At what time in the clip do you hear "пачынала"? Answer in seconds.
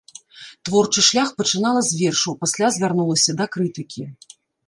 1.41-1.83